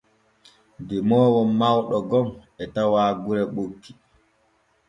[0.87, 2.27] Demoowo mawɗo gom
[2.61, 3.91] e tawa gure ɓokki.